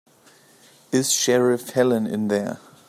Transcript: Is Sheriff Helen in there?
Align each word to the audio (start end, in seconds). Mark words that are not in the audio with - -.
Is 0.91 1.11
Sheriff 1.13 1.69
Helen 1.69 2.07
in 2.07 2.27
there? 2.27 2.59